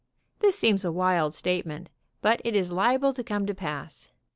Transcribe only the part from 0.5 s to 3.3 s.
seems a wild statement, but it is liable to